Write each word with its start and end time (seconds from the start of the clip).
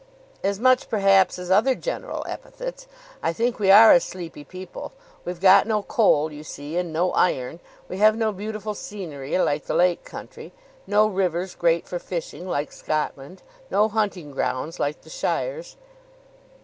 "As 0.43 0.59
much, 0.59 0.89
perhaps, 0.89 1.37
as 1.37 1.51
other 1.51 1.75
general 1.75 2.25
epithets. 2.27 2.87
I 3.21 3.33
think 3.33 3.59
we 3.59 3.69
are 3.69 3.93
a 3.93 3.99
sleepy 3.99 4.43
people. 4.43 4.93
We've 5.25 5.39
got 5.39 5.67
no 5.67 5.83
coal, 5.83 6.31
you 6.31 6.43
see, 6.43 6.75
and 6.75 6.91
no 6.91 7.11
iron. 7.11 7.59
We 7.87 7.99
have 7.99 8.17
no 8.17 8.31
beautiful 8.31 8.73
scenery, 8.73 9.37
like 9.37 9.65
the 9.65 9.75
lake 9.75 10.03
country, 10.03 10.53
no 10.87 11.05
rivers 11.05 11.53
great 11.53 11.85
for 11.87 11.99
fishing, 11.99 12.47
like 12.49 12.71
Scotland, 12.71 13.43
no 13.69 13.89
hunting 13.89 14.31
grounds, 14.31 14.79
like 14.79 15.01
the 15.01 15.11
shires." 15.11 15.77